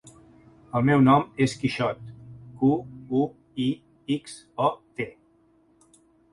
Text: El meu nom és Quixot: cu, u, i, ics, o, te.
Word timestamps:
El 0.79 0.87
meu 0.89 1.03
nom 1.07 1.25
és 1.47 1.53
Quixot: 1.65 2.01
cu, 2.63 2.71
u, 3.21 3.23
i, 3.69 3.69
ics, 4.19 4.43
o, 4.69 4.73
te. 5.01 5.11